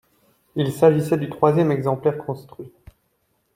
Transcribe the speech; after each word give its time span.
Il 0.55 0.73
s'agissait 0.73 1.19
du 1.19 1.29
troisième 1.29 1.71
exemplaire 1.71 2.17
construit. 2.17 2.71